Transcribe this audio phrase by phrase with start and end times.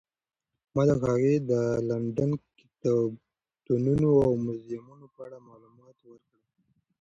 [0.73, 1.53] ما هغې ته د
[1.89, 6.41] لندن د کتابتونونو او موزیمونو په اړه معلومات ورکړل.